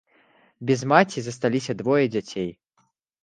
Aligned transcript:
Без 0.69 0.79
маці 0.91 1.19
засталіся 1.25 1.77
двое 1.81 2.05
дзяцей. 2.13 2.49